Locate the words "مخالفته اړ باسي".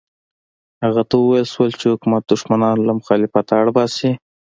2.99-4.11